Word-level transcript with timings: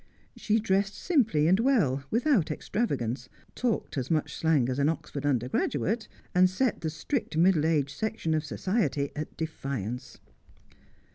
She 0.35 0.57
dressed 0.59 0.95
simply 0.95 1.47
and 1.47 1.59
well, 1.59 2.03
without 2.09 2.49
extravagance, 2.49 3.29
talked 3.53 3.99
as 3.99 4.09
much 4.09 4.33
slang 4.33 4.67
as 4.67 4.79
an 4.79 4.89
Oxford 4.89 5.27
under 5.27 5.47
graduate, 5.47 6.07
and 6.33 6.49
set 6.49 6.81
the 6.81 6.89
strict 6.89 7.37
middle 7.37 7.67
aged 7.67 7.95
section 7.95 8.33
of 8.33 8.43
society 8.43 9.11
at 9.15 9.37
defiance. 9.37 10.19